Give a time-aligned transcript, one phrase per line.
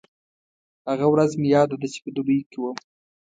[0.89, 2.77] هغه ورځ مې یاده ده چې په دوبۍ کې وم.